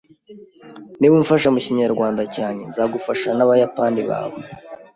[0.99, 4.39] Niba umfasha mukinyarwanda cyanjye, nzagufasha nabayapani bawe.